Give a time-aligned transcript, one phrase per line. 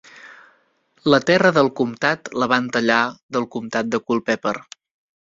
[1.13, 3.01] La terra del comtat la van tallar
[3.37, 4.55] del comtat de Culpeper.